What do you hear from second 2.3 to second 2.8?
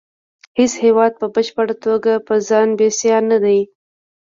ځان